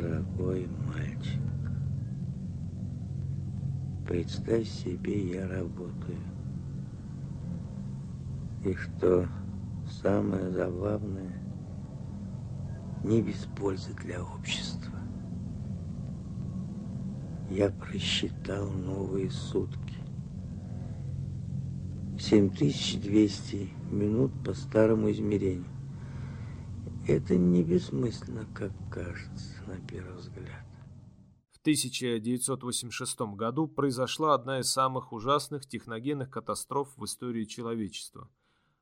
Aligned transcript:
дорогой 0.00 0.68
мальчик, 0.86 1.40
представь 4.06 4.66
себе, 4.66 5.34
я 5.34 5.48
работаю. 5.48 6.18
И 8.64 8.74
что 8.74 9.28
самое 10.02 10.50
забавное, 10.50 11.40
не 13.04 13.22
без 13.22 13.46
пользы 13.56 13.92
для 14.02 14.22
общества. 14.24 14.98
Я 17.50 17.70
просчитал 17.70 18.68
новые 18.70 19.30
сутки. 19.30 19.94
7200 22.18 23.68
минут 23.90 24.32
по 24.44 24.54
старому 24.54 25.10
измерению. 25.10 25.73
Это 27.06 27.36
не 27.36 27.62
бессмысленно, 27.62 28.46
как 28.54 28.72
кажется 28.90 29.62
на 29.66 29.78
первый 29.86 30.16
взгляд. 30.16 30.64
В 31.52 31.58
1986 31.60 33.20
году 33.36 33.68
произошла 33.68 34.32
одна 34.32 34.60
из 34.60 34.70
самых 34.70 35.12
ужасных 35.12 35.66
техногенных 35.66 36.30
катастроф 36.30 36.96
в 36.96 37.04
истории 37.04 37.44
человечества. 37.44 38.30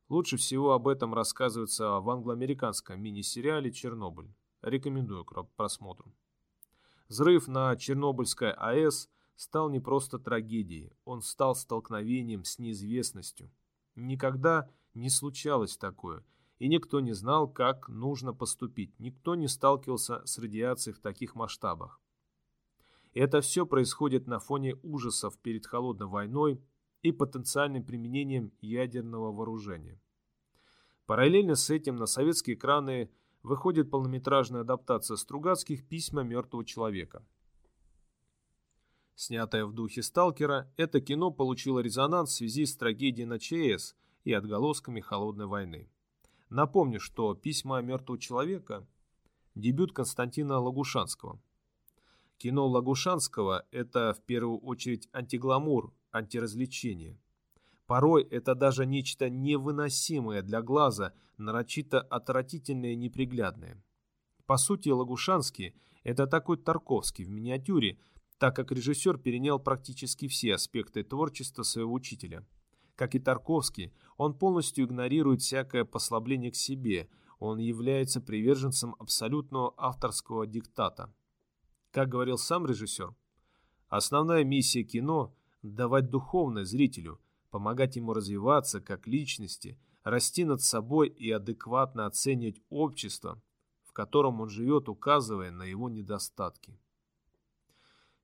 Лучше 0.09 0.37
всего 0.37 0.73
об 0.73 0.87
этом 0.87 1.15
рассказывается 1.15 1.99
в 1.99 2.09
англо-американском 2.11 3.03
мини-сериале 3.03 3.73
«Чернобыль». 3.73 4.33
Рекомендую 4.63 5.25
к 5.25 5.43
просмотру. 5.57 6.15
Взрыв 7.09 7.49
на 7.49 7.75
Чернобыльской 7.75 8.53
АЭС 8.53 9.09
стал 9.35 9.69
не 9.69 9.81
просто 9.81 10.21
трагедией, 10.21 10.93
он 11.05 11.23
стал 11.23 11.57
столкновением 11.57 12.45
с 12.45 12.61
неизвестностью. 12.61 13.51
Никогда 13.97 14.71
не 14.95 15.11
случалось 15.11 15.77
такое, 15.77 16.25
и 16.63 16.69
никто 16.69 17.01
не 17.01 17.13
знал, 17.13 17.49
как 17.49 17.89
нужно 17.89 18.33
поступить, 18.33 18.97
никто 19.01 19.35
не 19.35 19.49
сталкивался 19.49 20.25
с 20.25 20.39
радиацией 20.39 20.95
в 20.95 21.01
таких 21.01 21.35
масштабах. 21.35 22.01
Это 23.15 23.41
все 23.41 23.67
происходит 23.67 24.29
на 24.29 24.39
фоне 24.39 24.77
ужасов 24.85 25.37
перед 25.39 25.67
холодной 25.67 26.07
войной 26.07 26.63
и 27.03 27.11
потенциальным 27.11 27.85
применением 27.85 28.53
ядерного 28.61 29.33
вооружения. 29.33 30.01
Параллельно 31.07 31.57
с 31.57 31.69
этим 31.69 31.97
на 31.97 32.07
советские 32.07 32.55
экраны 32.55 33.11
выходит 33.43 33.91
полнометражная 33.91 34.61
адаптация 34.61 35.17
Стругацких 35.17 35.85
«Письма 35.89 36.23
мертвого 36.23 36.65
человека». 36.65 37.27
Снятое 39.17 39.67
в 39.67 39.73
духе 39.73 40.05
«Сталкера», 40.05 40.73
это 40.77 41.01
кино 41.01 41.33
получило 41.33 41.81
резонанс 41.81 42.31
в 42.31 42.37
связи 42.37 42.67
с 42.67 42.77
трагедией 42.77 43.27
на 43.27 43.41
ЧС 43.41 43.97
и 44.23 44.33
отголосками 44.33 45.01
холодной 45.01 45.47
войны. 45.47 45.91
Напомню, 46.53 47.01
что 47.01 47.35
«Письма 47.35 47.81
мертвого 47.81 48.19
человека»– 48.19 48.87
дебют 49.55 49.95
Константина 49.95 50.59
Лагушанского. 50.59 51.41
Кино 52.37 52.69
Лагушанского– 52.69 53.65
это 53.71 54.13
в 54.13 54.21
первую 54.27 54.59
очередь 54.59 55.09
антигламур, 55.15 55.95
антиразвлечение. 56.11 57.19
Порой 57.87 58.25
это 58.25 58.55
даже 58.55 58.85
нечто 58.85 59.31
невыносимое 59.31 60.43
для 60.43 60.61
глаза, 60.61 61.15
нарочито 61.39 62.03
отвратительное 62.03 62.93
и 62.93 62.97
неприглядное. 62.97 63.83
По 64.45 64.59
сути, 64.59 64.91
Лагушанский– 64.91 65.75
это 66.05 66.27
такой 66.27 66.59
Тарковский 66.59 67.25
в 67.25 67.31
миниатюре, 67.31 67.99
так 68.37 68.55
как 68.55 68.73
режиссер 68.73 69.17
перенял 69.17 69.59
практически 69.59 70.29
все 70.29 70.57
аспекты 70.57 71.03
творчества 71.03 71.63
своего 71.63 71.95
учителя– 71.95 72.47
как 73.03 73.17
и 73.17 73.19
Тарковский, 73.19 73.93
он 74.17 74.33
полностью 74.33 74.85
игнорирует 74.85 75.43
всякое 75.43 75.85
послабление 75.85 76.53
к 76.53 76.55
себе, 76.55 77.11
он 77.41 77.59
является 77.59 78.21
приверженцем 78.21 78.95
абсолютного 78.97 79.75
авторского 79.77 80.47
диктата. 80.47 81.13
Как 81.91 82.09
говорил 82.09 82.39
сам 82.39 82.65
режиссер, 82.65 83.13
основная 83.89 84.45
миссия 84.45 84.85
кино– 84.85 85.35
давать 85.63 86.11
духовное 86.11 86.65
зрителю, 86.65 87.19
помогать 87.51 87.97
ему 87.97 88.13
развиваться 88.13 88.81
как 88.81 89.09
личности, 89.09 89.81
расти 90.05 90.45
над 90.45 90.63
собой 90.63 91.09
и 91.09 91.29
адекватно 91.33 92.07
оценивать 92.07 92.63
общество, 92.71 93.43
в 93.83 93.93
котором 93.93 94.41
он 94.41 94.49
живет, 94.49 94.89
указывая 94.89 95.51
на 95.51 95.65
его 95.65 95.89
недостатки. 95.91 96.79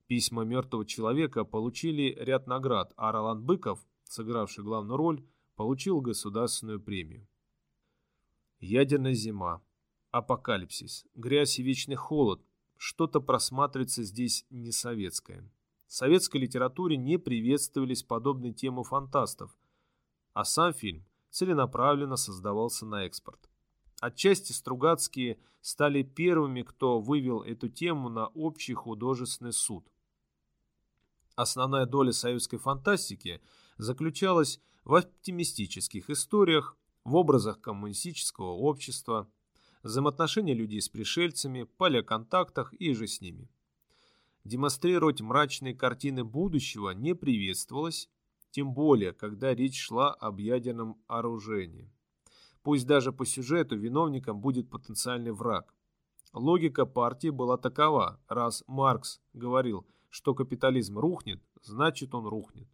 Письма 0.07 0.45
мертвого 0.45 0.85
человека 0.85 1.43
получили 1.43 2.15
ряд 2.17 2.47
наград, 2.47 2.93
а 2.95 3.11
Роланд 3.11 3.43
Быков 3.43 3.85
сыгравший 4.09 4.63
главную 4.63 4.97
роль, 4.97 5.23
получил 5.55 6.01
государственную 6.01 6.81
премию. 6.81 7.27
Ядерная 8.59 9.13
зима, 9.13 9.61
апокалипсис, 10.11 11.05
грязь 11.15 11.59
и 11.59 11.63
вечный 11.63 11.95
холод. 11.95 12.41
Что-то 12.75 13.21
просматривается 13.21 14.03
здесь 14.03 14.45
не 14.49 14.71
советское. 14.71 15.49
В 15.85 15.93
советской 15.93 16.37
литературе 16.37 16.97
не 16.97 17.17
приветствовались 17.17 18.03
подобные 18.03 18.53
темы 18.53 18.83
фантастов, 18.83 19.55
а 20.33 20.43
сам 20.43 20.73
фильм 20.73 21.05
целенаправленно 21.29 22.15
создавался 22.15 22.85
на 22.85 23.05
экспорт. 23.05 23.49
Отчасти 23.99 24.53
Стругацкие 24.53 25.39
стали 25.61 26.03
первыми, 26.03 26.61
кто 26.61 26.99
вывел 26.99 27.41
эту 27.41 27.69
тему 27.69 28.09
на 28.09 28.27
общий 28.27 28.73
художественный 28.73 29.53
суд. 29.53 29.85
Основная 31.35 31.85
доля 31.85 32.11
советской 32.11 32.57
фантастики– 32.57 33.41
заключалась 33.79 34.59
в 34.83 34.93
оптимистических 34.93 36.09
историях, 36.09 36.77
в 37.05 37.15
образах 37.15 37.59
коммунистического 37.61 38.51
общества, 38.51 39.31
взаимоотношения 39.81 40.53
людей 40.53 40.81
с 40.81 40.89
пришельцами, 40.89 41.63
палеоконтактах 41.63 42.73
и 42.73 42.93
же 42.93 43.07
с 43.07 43.21
ними. 43.21 43.49
Демонстрировать 44.43 45.21
мрачные 45.21 45.73
картины 45.73 46.23
будущего 46.23 46.91
не 46.91 47.15
приветствовалось, 47.15 48.09
тем 48.51 48.73
более, 48.73 49.13
когда 49.13 49.55
речь 49.55 49.79
шла 49.79 50.13
об 50.13 50.39
ядерном 50.39 51.01
оружии. 51.07 51.91
Пусть 52.61 52.85
даже 52.85 53.13
по 53.13 53.25
сюжету 53.25 53.77
виновником 53.77 54.41
будет 54.41 54.69
потенциальный 54.69 55.31
враг. 55.31 55.73
Логика 56.33 56.85
партии 56.85 57.29
была 57.29 57.57
такова, 57.57 58.19
раз 58.27 58.63
Маркс 58.67 59.21
говорил, 59.33 59.87
что 60.09 60.35
капитализм 60.35 60.99
рухнет, 60.99 61.41
значит 61.61 62.13
он 62.13 62.27
рухнет. 62.27 62.67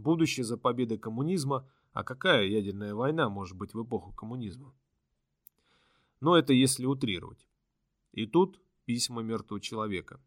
Будущее 0.00 0.44
за 0.44 0.56
победой 0.56 0.96
коммунизма, 0.96 1.68
а 1.92 2.04
какая 2.04 2.46
ядерная 2.46 2.94
война 2.94 3.28
может 3.28 3.56
быть 3.56 3.74
в 3.74 3.82
эпоху 3.82 4.12
коммунизма? 4.12 4.74
Но 6.20 6.38
это 6.38 6.54
если 6.54 6.86
утрировать. 6.86 7.46
И 8.12 8.26
тут 8.26 8.62
письма 8.86 9.22
мертвого 9.22 9.60
человека. 9.60 10.18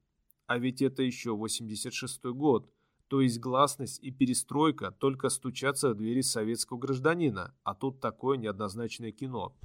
А 0.45 0.59
ведь 0.59 0.83
это 0.83 1.01
еще 1.01 1.35
86 1.35 2.23
год, 2.25 2.71
то 3.07 3.21
есть 3.21 3.39
гласность 3.39 3.99
и 4.03 4.11
перестройка 4.11 4.91
только 4.91 5.29
стучатся 5.29 5.89
в 5.89 5.95
двери 5.95 6.21
советского 6.21 6.77
гражданина, 6.77 7.55
а 7.63 7.73
тут 7.73 7.99
такое 7.99 8.37
неоднозначное 8.37 9.11
кино. 9.11 9.55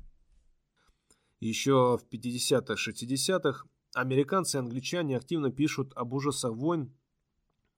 Еще 1.40 1.98
в 1.98 2.06
50-х-60-х 2.10 3.66
американцы 3.92 4.56
и 4.56 4.60
англичане 4.60 5.18
активно 5.18 5.50
пишут 5.50 5.92
об 5.96 6.14
ужасах 6.14 6.54
войн 6.54 6.94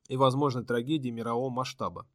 и 0.09 0.17
возможной 0.17 0.65
трагедии 0.65 1.11
мирового 1.11 1.51
масштаба. 1.51 2.09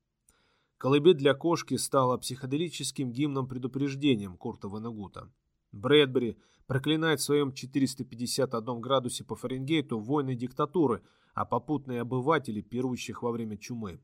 «Колыбель 0.86 1.16
для 1.16 1.34
кошки» 1.34 1.78
стала 1.78 2.16
психоделическим 2.16 3.12
гимном-предупреждением 3.12 4.38
Курта 4.38 4.68
Ванагута. 4.68 5.32
Брэдбери 5.72 6.38
проклинает 6.68 7.20
в 7.20 7.24
своем 7.24 7.54
451 7.54 8.82
градусе 8.82 9.24
по 9.24 9.36
Фаренгейту 9.36 9.98
войны 9.98 10.36
диктатуры, 10.36 11.02
а 11.34 11.44
попутные 11.44 12.02
обыватели, 12.02 12.62
пирующих 12.62 13.24
во 13.24 13.32
время 13.32 13.58
чумы. 13.58 14.00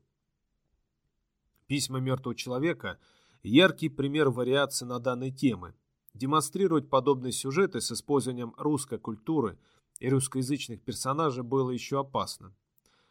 Письма 1.68 2.00
мертвого 2.00 2.34
человека– 2.34 2.98
яркий 3.44 3.88
пример 3.88 4.30
вариации 4.30 4.84
на 4.84 4.98
данной 4.98 5.30
темы. 5.30 5.76
Демонстрировать 6.14 6.90
подобные 6.90 7.30
сюжеты 7.30 7.80
с 7.80 7.92
использованием 7.92 8.54
русской 8.56 8.98
культуры 8.98 9.56
и 10.00 10.08
русскоязычных 10.08 10.82
персонажей 10.82 11.44
было 11.44 11.70
еще 11.70 12.00
опасно. 12.00 12.52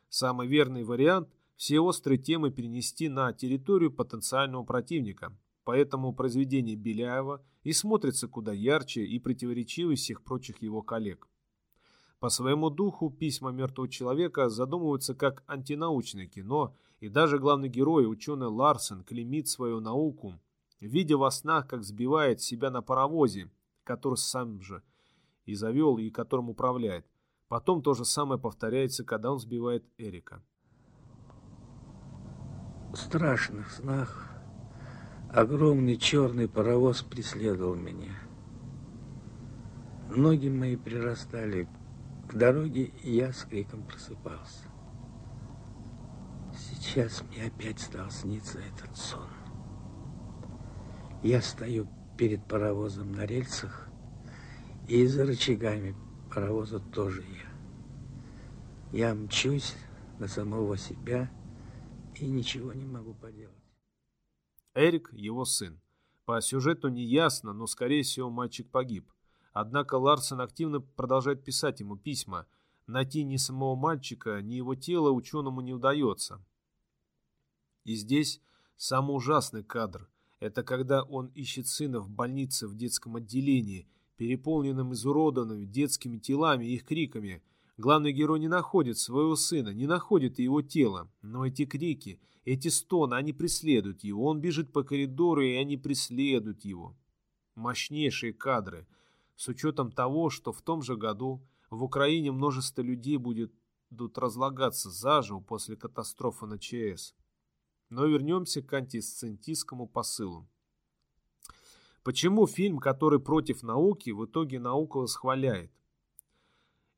Самый 0.10 0.48
верный 0.50 0.84
вариант– 0.84 1.30
все 1.62 1.80
острые 1.80 2.18
темы 2.18 2.50
перенести 2.50 3.08
на 3.08 3.32
территорию 3.34 3.92
потенциального 3.92 4.64
противника. 4.64 5.32
Поэтому 5.64 6.12
произведение 6.12 6.76
Беляева 6.76 7.46
и 7.62 7.72
смотрится 7.72 8.28
куда 8.28 8.52
ярче 8.52 9.06
и 9.06 9.20
противоречивее 9.20 9.96
всех 9.96 10.24
прочих 10.24 10.64
его 10.64 10.82
коллег. 10.82 11.30
По 12.20 12.30
своему 12.30 12.72
духу 12.72 13.12
«Письма 13.12 13.52
мертвого 13.52 13.88
человека» 13.88 14.50
задумываются 14.50 15.14
как 15.14 15.44
антинаучное 15.46 16.26
кино, 16.26 16.76
и 17.00 17.10
даже 17.10 17.38
главный 17.38 17.70
герой, 17.70 18.12
ученый 18.12 18.48
Ларсен, 18.48 19.04
клеймит 19.04 19.48
свою 19.48 19.82
науку, 19.82 20.40
видя 20.80 21.16
во 21.16 21.30
снах, 21.30 21.68
как 21.68 21.84
сбивает 21.84 22.42
себя 22.42 22.72
на 22.72 22.82
паровозе, 22.82 23.52
который 23.84 24.16
сам 24.16 24.64
же 24.64 24.82
и 25.46 25.54
завел, 25.54 26.00
и 26.00 26.10
которым 26.10 26.50
управляет. 26.50 27.06
Потом 27.48 27.84
то 27.84 27.94
же 27.94 28.04
самое 28.04 28.42
повторяется, 28.42 29.04
когда 29.04 29.32
он 29.32 29.38
сбивает 29.38 29.86
Эрика. 30.00 30.44
Страшных 32.94 33.72
снах 33.72 34.28
огромный 35.30 35.96
черный 35.96 36.50
паровоз 36.50 37.04
преследовал 37.04 37.76
меня. 37.76 38.12
Ноги 40.14 40.50
мои 40.50 40.76
прирастали 40.76 41.70
К 42.28 42.34
дороге 42.34 42.92
я 43.02 43.32
с 43.32 43.44
криком 43.44 43.84
просыпался. 43.84 44.66
Сейчас 46.54 47.24
мне 47.24 47.46
опять 47.46 47.80
стал 47.80 48.12
сниться 48.12 48.60
этот 48.60 48.98
сон. 48.98 49.30
Я 51.24 51.42
стою 51.42 51.88
перед 52.18 52.44
паровозом 52.46 53.14
на 53.14 53.26
рельсах, 53.26 53.88
и 54.90 55.06
за 55.08 55.26
рычагами 55.26 55.96
паровоза 56.34 56.80
тоже 56.80 57.22
я. 57.22 59.00
Я 59.08 59.16
мчусь 59.16 59.76
на 60.20 60.28
самого 60.28 60.78
себя 60.78 61.30
и 62.22 62.28
ничего 62.28 62.74
не 62.74 62.86
могу 62.86 63.14
поделать. 63.14 63.56
Эрик– 64.74 65.12
его 65.14 65.46
сын. 65.46 65.82
По 66.26 66.40
сюжету 66.42 66.90
не 66.90 67.04
ясно, 67.04 67.54
но, 67.54 67.68
скорее 67.68 68.04
всего, 68.04 68.30
мальчик 68.30 68.70
погиб. 68.70 69.12
Однако 69.54 69.96
Ларсен 69.96 70.40
активно 70.40 70.80
продолжает 70.80 71.44
писать 71.44 71.82
ему 71.82 71.98
письма. 71.98 72.48
Найти 72.88 73.24
ни 73.24 73.38
самого 73.38 73.76
мальчика, 73.76 74.42
ни 74.42 74.56
его 74.56 74.76
тело 74.76 75.12
ученому 75.12 75.62
не 75.62 75.74
удается. 75.74 76.44
И 77.84 77.96
здесь 77.96 78.42
самый 78.78 79.16
ужасный 79.16 79.64
кадр. 79.64 80.10
Это 80.40 80.64
когда 80.64 81.04
он 81.04 81.28
ищет 81.28 81.68
сына 81.68 82.00
в 82.00 82.10
больнице 82.10 82.68
в 82.68 82.76
детском 82.76 83.16
отделении, 83.16 83.88
переполненном 84.18 84.94
изуродованными 84.94 85.66
детскими 85.66 86.18
телами 86.18 86.66
и 86.66 86.76
их 86.76 86.86
криками. 86.86 87.44
Главный 87.82 88.12
герой 88.12 88.40
не 88.40 88.48
находит 88.48 89.00
своего 89.00 89.36
сына, 89.36 89.70
не 89.70 89.88
находит 89.88 90.38
его 90.38 90.62
тело, 90.62 91.12
но 91.24 91.48
эти 91.48 91.66
крики, 91.66 92.22
эти 92.46 92.68
стоны, 92.68 93.16
они 93.16 93.34
преследуют 93.34 94.04
его. 94.04 94.26
Он 94.26 94.40
бежит 94.40 94.72
по 94.72 94.84
коридору, 94.84 95.42
и 95.42 95.56
они 95.56 95.78
преследуют 95.78 96.64
его. 96.64 96.96
Мощнейшие 97.56 98.34
кадры, 98.34 98.86
с 99.36 99.48
учетом 99.48 99.92
того, 99.92 100.30
что 100.30 100.52
в 100.52 100.62
том 100.62 100.84
же 100.84 100.96
году 100.96 101.42
в 101.72 101.84
Украине 101.84 102.32
множество 102.32 102.84
людей 102.84 103.18
будет 103.18 103.52
будут 103.90 104.20
разлагаться 104.20 104.92
заживо 104.92 105.40
после 105.40 105.76
катастрофы 105.76 106.46
на 106.46 106.60
ЧС. 106.60 107.16
Но 107.90 108.06
вернемся 108.06 108.62
к 108.62 108.72
антисциентистскому 108.74 109.88
посылу. 109.88 110.48
Почему 112.04 112.46
фильм, 112.46 112.78
который 112.78 113.20
против 113.20 113.64
науки, 113.64 114.12
в 114.12 114.24
итоге 114.26 114.60
наука 114.60 114.98
восхваляет? 114.98 115.72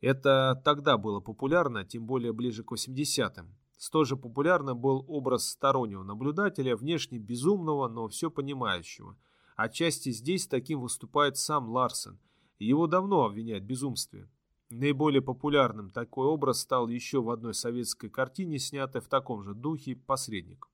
Это 0.04 0.62
тогда 0.66 0.98
было 0.98 1.22
популярно, 1.22 1.86
тем 1.86 2.06
более 2.06 2.34
ближе 2.34 2.62
к 2.66 2.74
80-м. 2.74 3.56
Столь 3.78 4.06
же 4.06 4.18
популярным 4.18 4.78
был 4.78 5.06
образ 5.08 5.48
стороннего 5.52 6.04
наблюдателя, 6.04 6.76
внешне 6.76 7.20
безумного, 7.20 7.88
но 7.88 8.10
все 8.10 8.30
понимающего. 8.30 9.18
Отчасти 9.56 10.12
здесь 10.12 10.46
таким 10.46 10.82
выступает 10.82 11.38
сам 11.38 11.70
Ларсен. 11.70 12.20
Его 12.60 12.86
давно 12.88 13.24
обвиняют 13.24 13.64
в 13.64 13.68
безумстве. 13.68 14.30
Наиболее 14.70 15.22
популярным 15.22 15.90
такой 15.90 16.28
образ 16.28 16.60
стал 16.60 16.90
еще 16.90 17.22
в 17.22 17.30
одной 17.30 17.54
советской 17.54 18.10
картине, 18.10 18.60
снятой 18.60 19.00
в 19.00 19.08
таком 19.08 19.42
же 19.42 19.54
духе 19.54 19.96
«Посредник». 19.96 20.68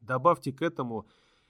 Добавьте 0.00 0.54
к 0.54 0.62
этому 0.62 1.06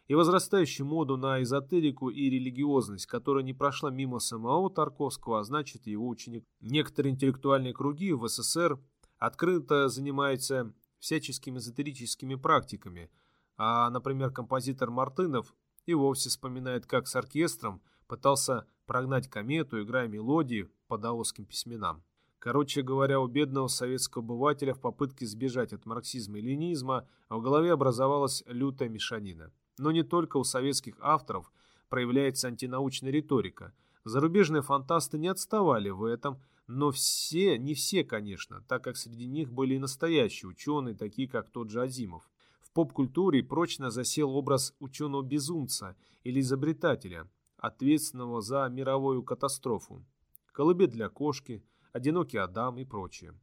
и 0.09 0.15
возрастающую 0.15 0.87
моду 0.87 1.17
на 1.17 1.43
эзотерику 1.43 2.11
и 2.11 2.31
религиозность, 2.31 3.07
которая 3.07 3.43
не 3.43 3.53
прошла 3.53 3.91
мимо 3.91 4.19
самого 4.19 4.71
Тарковского, 4.71 5.41
а 5.41 5.45
значит 5.45 5.87
его 5.87 6.09
ученик. 6.09 6.45
Некоторые 6.61 7.13
интеллектуальные 7.13 7.75
круги 7.75 8.13
в 8.13 8.27
СССР 8.29 8.79
открыто 9.19 9.89
занимаются 9.89 10.73
всяческими 10.99 11.59
эзотерическими 11.59 12.37
практиками, 12.37 13.11
а, 13.57 13.91
например, 13.91 14.31
композитор 14.31 14.91
Мартынов 14.91 15.55
и 15.87 15.95
вовсе 15.95 16.29
вспоминает, 16.29 16.87
как 16.87 17.07
с 17.07 17.17
оркестром 17.17 17.81
пытался 18.07 18.67
прогнать 18.87 19.29
комету, 19.29 19.83
играя 19.83 20.09
мелодии 20.09 20.69
по 20.89 20.99
даосским 20.99 21.45
письменам. 21.45 22.03
Короче 22.39 22.83
говоря, 22.83 23.19
у 23.19 23.27
бедного 23.27 23.67
советского 23.67 24.23
обывателя 24.23 24.75
в 24.75 24.81
попытке 24.81 25.27
сбежать 25.27 25.73
от 25.73 25.87
марксизма 25.87 26.39
и 26.39 26.43
ленизма 26.43 27.09
в 27.29 27.41
голове 27.41 27.73
образовалась 27.73 28.45
лютая 28.47 28.89
мешанина. 28.89 29.53
Но 29.79 29.91
не 29.91 30.03
только 30.03 30.37
у 30.37 30.45
советских 30.45 30.97
авторов 31.01 31.53
проявляется 31.89 32.49
антинаучная 32.49 33.11
риторика. 33.11 33.73
Зарубежные 34.05 34.63
фантасты 34.63 35.19
не 35.19 35.29
отставали 35.29 35.91
в 35.91 36.05
этом, 36.05 36.41
но 36.67 36.91
все, 36.91 37.59
не 37.59 37.75
все, 37.75 38.05
конечно, 38.05 38.63
так 38.69 38.83
как 38.83 38.97
среди 38.97 39.27
них 39.27 39.53
были 39.53 39.75
и 39.75 39.79
настоящие 39.79 40.49
ученые, 40.49 40.95
такие 40.95 41.29
как 41.29 41.51
тот 41.51 41.71
же 41.71 41.83
Азимов. 41.83 42.29
В 42.61 42.71
поп-культуре 42.73 43.43
прочно 43.43 43.91
засел 43.91 44.31
образ 44.37 44.75
ученого-безумца 44.81 45.97
или 46.25 46.41
изобретателя, 46.41 47.29
ответственного 47.59 48.41
за 48.43 48.69
мировую 48.69 49.23
катастрофу. 49.23 50.05
Колыбель 50.53 50.91
для 50.91 51.09
кошки– 51.09 51.65
одинокий 51.93 52.39
Адам 52.39 52.79
и 52.79 52.85
прочее. 52.85 53.35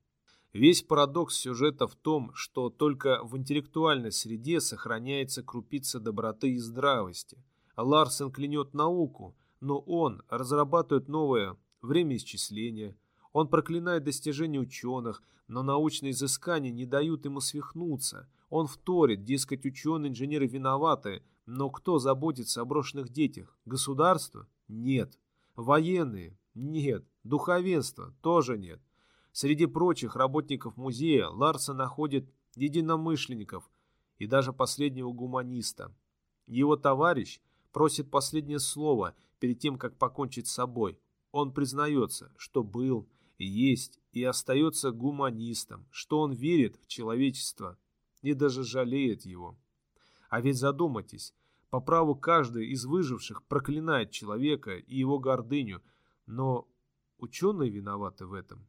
Весь 0.53 0.83
парадокс 0.83 1.35
сюжета 1.35 1.87
в 1.87 1.95
том, 1.95 2.31
что 2.35 2.69
только 2.69 3.23
в 3.23 3.35
интеллектуальной 3.35 4.11
среде 4.11 4.61
сохраняется 4.61 5.41
крупица 5.41 5.99
доброты 5.99 6.51
и 6.51 6.59
здравости. 6.59 7.43
Ларсен 7.75 8.31
клянет 8.31 8.75
науку, 8.75 9.35
но 9.61 9.79
он 9.79 10.21
разрабатывает 10.29 11.07
новое 11.07 11.57
время 11.81 12.17
исчисления. 12.17 12.95
Он 13.31 13.47
проклинает 13.47 14.03
достижения 14.03 14.59
ученых, 14.59 15.23
но 15.47 15.63
научные 15.63 16.11
изыскания 16.11 16.71
не 16.71 16.85
дают 16.85 17.25
ему 17.25 17.39
свихнуться. 17.39 18.29
Он 18.51 18.67
вторит, 18.67 19.23
дескать, 19.23 19.65
ученые-инженеры 19.65 20.45
виноваты, 20.45 21.23
но 21.47 21.71
кто 21.71 21.97
заботится 21.97 22.61
о 22.61 22.65
брошенных 22.65 23.09
детях? 23.09 23.57
Государство? 23.65 24.47
Нет. 24.67 25.17
Военные? 25.55 26.37
Нет. 26.53 27.03
Духовенства 27.23 28.13
тоже 28.21 28.59
нет. 28.59 28.79
Среди 29.33 29.65
прочих 29.65 30.15
работников 30.15 30.77
музея 30.77 31.27
Ларса 31.27 31.73
находит 31.73 32.31
единомышленников 32.55 33.69
и 34.17 34.27
даже 34.27 34.53
последнего 34.53 35.11
гуманиста. 35.11 35.93
Его 36.47 36.77
товарищ 36.77 37.41
просит 37.71 38.09
последнее 38.09 38.59
слово 38.59 39.15
перед 39.39 39.59
тем, 39.59 39.77
как 39.77 39.97
покончить 39.97 40.47
с 40.47 40.53
собой. 40.53 40.97
Он 41.31 41.51
признается, 41.51 42.31
что 42.37 42.63
был, 42.63 43.09
есть 43.39 43.99
и 44.11 44.23
остается 44.23 44.91
гуманистом, 44.91 45.87
что 45.89 46.21
он 46.21 46.31
верит 46.31 46.77
в 46.77 46.87
человечество 46.87 47.77
и 48.21 48.33
даже 48.33 48.63
жалеет 48.63 49.25
его. 49.25 49.57
А 50.29 50.39
ведь 50.39 50.57
задумайтесь, 50.57 51.33
по 51.69 51.81
праву 51.81 52.15
каждый 52.15 52.67
из 52.67 52.85
выживших 52.85 53.43
проклинает 53.43 54.11
человека 54.11 54.77
и 54.77 54.95
его 54.95 55.17
гордыню, 55.17 55.81
но 56.27 56.69
Ученые 57.23 57.69
виноваты 57.69 58.25
в 58.25 58.33
этом. 58.33 58.67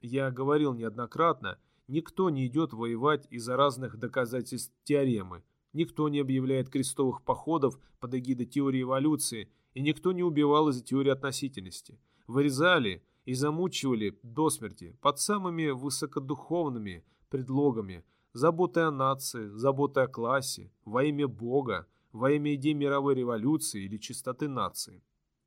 Я 0.00 0.30
говорил 0.30 0.74
неоднократно, 0.74 1.58
никто 1.88 2.30
не 2.30 2.46
идет 2.46 2.72
воевать 2.72 3.26
из-за 3.30 3.56
разных 3.56 3.98
доказательств 3.98 4.74
теоремы, 4.84 5.42
никто 5.72 6.08
не 6.08 6.20
объявляет 6.20 6.68
крестовых 6.68 7.22
походов 7.22 7.78
под 8.00 8.14
эгидой 8.14 8.46
теории 8.46 8.82
эволюции, 8.82 9.50
и 9.74 9.82
никто 9.82 10.12
не 10.12 10.22
убивал 10.22 10.68
из-за 10.68 10.84
теории 10.84 11.10
относительности. 11.10 11.98
Вырезали 12.26 13.04
и 13.24 13.34
замучивали 13.34 14.18
до 14.22 14.50
смерти 14.50 14.96
под 15.00 15.18
самыми 15.18 15.70
высокодуховными 15.70 17.04
предлогами 17.28 18.04
заботой 18.32 18.86
о 18.86 18.90
нации, 18.90 19.48
заботой 19.48 20.04
о 20.04 20.08
классе, 20.08 20.70
во 20.84 21.04
имя 21.04 21.26
Бога, 21.26 21.86
во 22.12 22.30
имя 22.30 22.54
идеи 22.54 22.72
мировой 22.72 23.14
революции 23.14 23.84
или 23.84 23.98
чистоты 23.98 24.48
нации. 24.48 25.02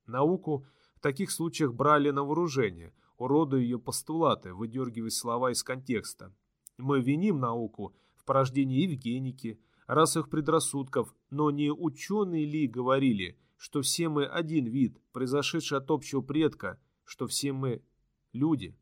Науку– 0.06 0.66
в 1.00 1.02
таких 1.02 1.32
случаях 1.32 1.74
брали 1.74 2.10
на 2.10 2.26
вооружение, 2.26 2.94
уродуя 3.20 3.62
ее 3.62 3.78
постулаты, 3.78 4.54
выдергивая 4.54 5.12
слова 5.12 5.52
из 5.52 5.62
контекста. 5.62 6.34
Мы 6.78 7.02
виним 7.02 7.40
науку 7.40 7.96
в 8.16 8.26
порождении 8.26 8.82
Евгеники, 8.82 9.60
расовых 9.86 10.30
предрассудков, 10.30 11.14
но 11.30 11.52
не 11.52 11.72
ученые 11.72 12.46
ли 12.46 12.68
говорили, 12.68 13.38
что 13.58 13.82
все 13.82 14.08
мы 14.08 14.26
один 14.26 14.66
вид, 14.66 14.98
произошедший 15.12 15.78
от 15.78 15.92
общего 15.92 16.22
предка, 16.22 16.80
что 17.04 17.28
все 17.28 17.52
мы 17.52 17.84
люди? 18.32 18.76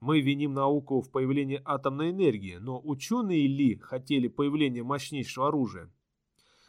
Мы 0.00 0.20
виним 0.20 0.52
науку 0.52 1.00
в 1.00 1.10
появлении 1.10 1.62
атомной 1.64 2.10
энергии, 2.10 2.56
но 2.56 2.78
ученые 2.84 3.46
ли 3.46 3.78
хотели 3.78 4.28
появления 4.28 4.82
мощнейшего 4.82 5.48
оружия? 5.48 5.90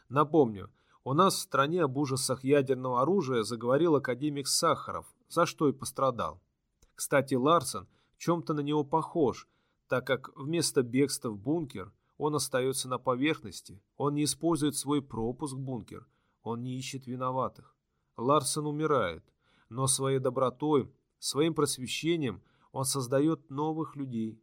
Напомню, 0.08 0.72
у 1.04 1.14
нас 1.14 1.36
в 1.36 1.40
стране 1.40 1.84
об 1.84 1.98
ужасах 1.98 2.46
ядерного 2.46 3.02
оружия 3.02 3.44
заговорил 3.44 3.96
академик 3.96 4.48
Сахаров, 4.48 5.06
за 5.28 5.46
что 5.46 5.68
и 5.68 5.74
пострадал. 5.74 6.42
Кстати, 6.96 7.36
Ларсен 7.36 7.88
в 8.14 8.18
чем-то 8.18 8.54
на 8.54 8.62
него 8.62 8.84
похож, 8.84 9.48
так 9.88 10.08
как 10.08 10.36
вместо 10.36 10.82
бегства 10.82 11.30
в 11.30 11.38
бункер 11.38 11.94
он 12.18 12.36
остается 12.36 12.88
на 12.88 12.98
поверхности, 12.98 13.82
он 13.98 14.16
не 14.16 14.24
использует 14.24 14.76
свой 14.76 15.02
пропуск 15.02 15.56
в 15.56 15.60
бункер, 15.60 16.08
он 16.44 16.64
не 16.64 16.78
ищет 16.78 17.08
виноватых. 17.08 17.76
Ларсен 18.16 18.66
умирает, 18.66 19.24
но 19.70 19.88
своей 19.88 20.20
добротой, 20.20 20.92
своим 21.20 21.54
просвещением 21.54 22.42
он 22.72 22.86
создает 22.86 23.50
новых 23.50 23.96
людей. 23.96 24.42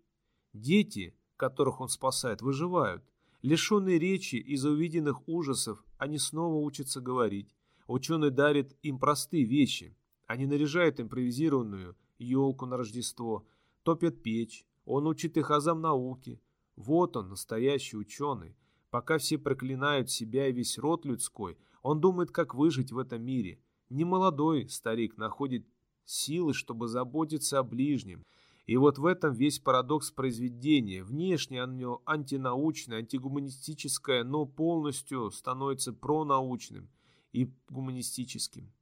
Дети, 0.52 1.16
которых 1.36 1.80
он 1.80 1.88
спасает, 1.88 2.42
выживают. 2.42 3.02
Лишенные 3.40 3.98
речи 3.98 4.36
из-за 4.36 4.70
увиденных 4.70 5.26
ужасов, 5.26 5.82
они 5.96 6.18
снова 6.18 6.56
учатся 6.56 7.00
говорить. 7.00 7.54
Ученый 7.86 8.30
дарит 8.30 8.76
им 8.82 8.98
простые 8.98 9.44
вещи. 9.44 9.96
Они 10.26 10.46
наряжают 10.46 11.00
импровизированную 11.00 11.96
елку 12.22 12.66
на 12.66 12.76
Рождество, 12.76 13.46
топят 13.82 14.22
печь, 14.22 14.66
он 14.84 15.06
учит 15.06 15.36
их 15.36 15.50
азам 15.50 15.80
науки. 15.80 16.40
Вот 16.76 17.16
он, 17.16 17.28
настоящий 17.28 17.96
ученый. 17.96 18.56
Пока 18.90 19.18
все 19.18 19.38
проклинают 19.38 20.10
себя 20.10 20.48
и 20.48 20.52
весь 20.52 20.78
род 20.78 21.04
людской, 21.04 21.56
он 21.82 22.00
думает, 22.00 22.30
как 22.30 22.54
выжить 22.54 22.92
в 22.92 22.98
этом 22.98 23.22
мире. 23.22 23.58
Немолодой 23.88 24.68
старик 24.68 25.16
находит 25.16 25.66
силы, 26.04 26.54
чтобы 26.54 26.88
заботиться 26.88 27.58
о 27.58 27.62
ближнем. 27.62 28.24
И 28.66 28.76
вот 28.76 28.98
в 28.98 29.06
этом 29.06 29.34
весь 29.34 29.58
парадокс 29.58 30.10
произведения. 30.10 31.02
Внешне 31.02 31.62
оно 31.62 32.00
антинаучное, 32.06 32.98
антигуманистическое, 32.98 34.24
но 34.24 34.46
полностью 34.46 35.30
становится 35.30 35.92
пронаучным 35.92 36.88
и 37.32 37.50
гуманистическим. 37.68 38.72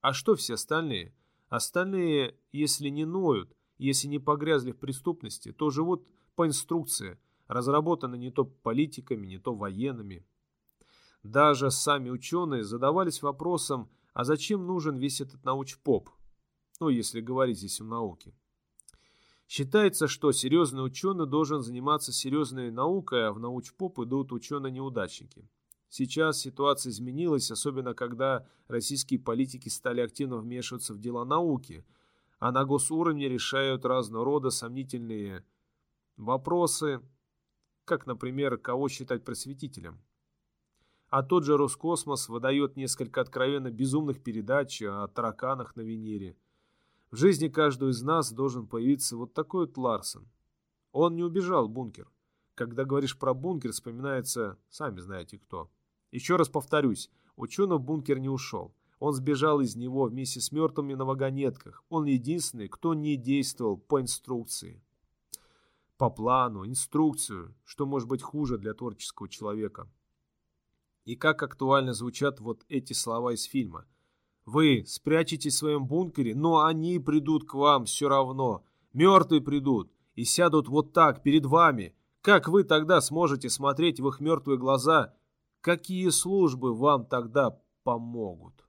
А 0.00 0.12
что 0.12 0.34
все 0.34 0.54
остальные? 0.54 1.14
Остальные, 1.50 2.36
если 2.52 2.88
не 2.88 3.04
ноют, 3.04 3.56
если 3.76 4.06
не 4.06 4.20
погрязли 4.20 4.70
в 4.70 4.78
преступности, 4.78 5.50
то 5.52 5.70
живут 5.70 6.06
по 6.36 6.46
инструкции, 6.46 7.18
разработанной 7.48 8.18
не 8.18 8.30
то 8.30 8.44
политиками, 8.44 9.26
не 9.26 9.38
то 9.38 9.52
военными. 9.52 10.24
Даже 11.24 11.72
сами 11.72 12.08
ученые 12.08 12.62
задавались 12.62 13.20
вопросом, 13.20 13.90
а 14.14 14.22
зачем 14.22 14.64
нужен 14.64 14.96
весь 14.96 15.20
этот 15.20 15.44
науч-поп? 15.44 16.08
Ну, 16.78 16.88
если 16.88 17.20
говорить 17.20 17.58
здесь 17.58 17.80
о 17.80 17.84
науке. 17.84 18.32
Считается, 19.48 20.06
что 20.06 20.30
серьезный 20.30 20.86
ученый 20.86 21.26
должен 21.26 21.62
заниматься 21.62 22.12
серьезной 22.12 22.70
наукой, 22.70 23.26
а 23.26 23.32
в 23.32 23.40
науч-поп 23.40 23.98
идут 23.98 24.30
ученые-неудачники. 24.30 25.48
Сейчас 25.90 26.38
ситуация 26.38 26.90
изменилась, 26.90 27.50
особенно 27.50 27.94
когда 27.94 28.46
российские 28.68 29.18
политики 29.18 29.68
стали 29.68 30.00
активно 30.00 30.36
вмешиваться 30.36 30.94
в 30.94 31.00
дела 31.00 31.24
науки, 31.24 31.84
а 32.38 32.52
на 32.52 32.64
госуровне 32.64 33.28
решают 33.28 33.84
разного 33.84 34.24
рода 34.24 34.50
сомнительные 34.50 35.44
вопросы, 36.16 37.02
как, 37.84 38.06
например, 38.06 38.56
кого 38.56 38.88
считать 38.88 39.24
просветителем. 39.24 40.00
А 41.08 41.24
тот 41.24 41.42
же 41.42 41.56
Роскосмос 41.56 42.28
выдает 42.28 42.76
несколько 42.76 43.20
откровенно 43.20 43.72
безумных 43.72 44.22
передач 44.22 44.80
о 44.82 45.08
тараканах 45.08 45.74
на 45.74 45.80
Венере. 45.80 46.36
В 47.10 47.16
жизни 47.16 47.48
каждого 47.48 47.90
из 47.90 48.00
нас 48.00 48.30
должен 48.32 48.68
появиться 48.68 49.16
вот 49.16 49.34
такой 49.34 49.66
вот 49.66 49.76
Ларсон. 49.76 50.30
Он 50.92 51.16
не 51.16 51.24
убежал 51.24 51.66
в 51.66 51.70
бункер. 51.70 52.08
Когда 52.54 52.84
говоришь 52.84 53.18
про 53.18 53.34
бункер, 53.34 53.72
вспоминается, 53.72 54.56
сами 54.68 55.00
знаете 55.00 55.36
кто. 55.36 55.68
Еще 56.10 56.36
раз 56.36 56.48
повторюсь, 56.48 57.10
ученый 57.36 57.76
в 57.76 57.82
бункер 57.82 58.18
не 58.18 58.28
ушел. 58.28 58.74
Он 58.98 59.14
сбежал 59.14 59.60
из 59.60 59.76
него 59.76 60.04
вместе 60.04 60.40
с 60.40 60.52
мертвыми 60.52 60.94
на 60.94 61.04
вагонетках. 61.04 61.82
Он 61.88 62.04
единственный, 62.04 62.68
кто 62.68 62.94
не 62.94 63.16
действовал 63.16 63.78
по 63.78 64.00
инструкции. 64.00 64.82
По 65.96 66.10
плану, 66.10 66.66
инструкцию, 66.66 67.54
что 67.64 67.86
может 67.86 68.08
быть 68.08 68.22
хуже 68.22 68.58
для 68.58 68.74
творческого 68.74 69.28
человека. 69.28 69.88
И 71.04 71.16
как 71.16 71.42
актуально 71.42 71.94
звучат 71.94 72.40
вот 72.40 72.64
эти 72.68 72.92
слова 72.92 73.32
из 73.32 73.44
фильма. 73.44 73.86
Вы 74.44 74.84
спрячетесь 74.86 75.54
в 75.54 75.58
своем 75.58 75.86
бункере, 75.86 76.34
но 76.34 76.64
они 76.64 76.98
придут 76.98 77.46
к 77.46 77.54
вам 77.54 77.84
все 77.84 78.08
равно. 78.08 78.64
Мертвые 78.92 79.40
придут 79.40 79.92
и 80.14 80.24
сядут 80.24 80.68
вот 80.68 80.92
так 80.92 81.22
перед 81.22 81.46
вами. 81.46 81.94
Как 82.20 82.48
вы 82.48 82.64
тогда 82.64 83.00
сможете 83.00 83.48
смотреть 83.48 84.00
в 84.00 84.08
их 84.08 84.20
мертвые 84.20 84.58
глаза 84.58 85.14
Какие 85.60 86.08
службы 86.08 86.74
вам 86.74 87.04
тогда 87.04 87.60
помогут? 87.84 88.64